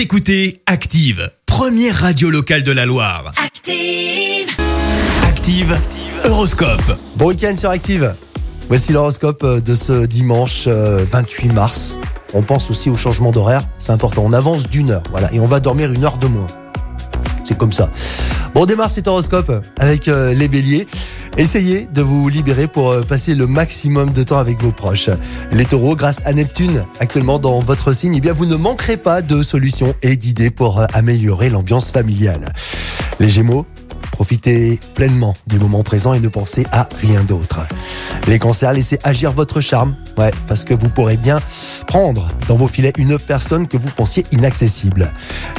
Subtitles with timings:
[0.00, 3.34] Vous écoutez Active, première radio locale de la Loire.
[3.36, 4.48] Active.
[5.24, 5.78] Active,
[6.24, 6.98] Horoscope.
[7.16, 8.14] Bon week-end sur Active.
[8.70, 11.98] Voici l'horoscope euh, de ce dimanche euh, 28 mars.
[12.32, 14.22] On pense aussi au changement d'horaire, c'est important.
[14.24, 16.46] On avance d'une heure, voilà, et on va dormir une heure de moins.
[17.44, 17.90] C'est comme ça.
[18.54, 20.86] Bon, on démarre cet horoscope avec euh, les béliers.
[21.36, 25.10] Essayez de vous libérer pour euh, passer le maximum de temps avec vos proches.
[25.52, 29.22] Les taureaux, grâce à Neptune, actuellement dans votre signe, eh bien, vous ne manquerez pas
[29.22, 32.52] de solutions et d'idées pour euh, améliorer l'ambiance familiale.
[33.20, 33.64] Les gémeaux,
[34.10, 37.60] profitez pleinement du moment présent et ne pensez à rien d'autre.
[38.26, 39.94] Les cancers, laissez agir votre charme.
[40.18, 41.40] Ouais, parce que vous pourrez bien
[41.86, 45.10] prendre dans vos filets une personne que vous pensiez inaccessible.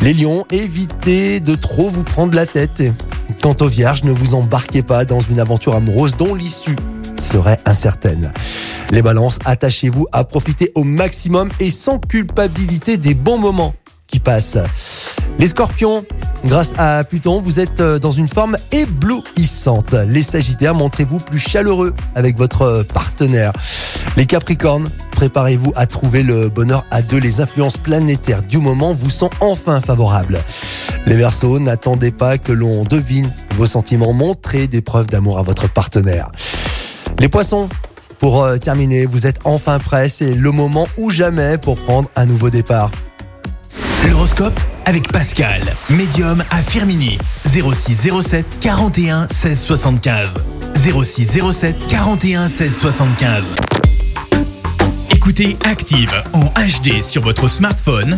[0.02, 2.84] Les lions, évitez de trop vous prendre la tête.
[3.42, 6.76] Quant aux vierges, ne vous embarquez pas dans une aventure amoureuse dont l'issue
[7.20, 8.32] serait incertaine.
[8.92, 13.74] Les balances, attachez-vous à profiter au maximum et sans culpabilité des bons moments
[14.06, 14.60] qui passent.
[15.40, 16.06] Les scorpions,
[16.46, 19.94] grâce à Pluton, vous êtes euh, dans une forme éblouissante.
[19.94, 23.54] Les sagittaires, montrez-vous plus chaleureux avec votre partenaire.
[24.18, 27.18] Les capricornes, préparez-vous à trouver le bonheur à deux.
[27.18, 30.44] Les influences planétaires du moment vous sont enfin favorables.
[31.06, 34.14] Les versos, n'attendez pas que l'on devine vos sentiments.
[34.14, 36.32] Montrez des preuves d'amour à votre partenaire.
[37.20, 37.70] Les poissons,
[38.20, 40.08] pour euh, terminer, vous êtes enfin prêts.
[40.08, 42.92] C'est le moment ou jamais pour prendre un nouveau départ.
[44.10, 47.18] L'horoscope avec Pascal, médium à Firmini.
[47.46, 50.38] 06 07 41 16 75.
[50.76, 53.46] 06 07 41 16 75.
[55.16, 58.18] Écoutez Active en HD sur votre smartphone,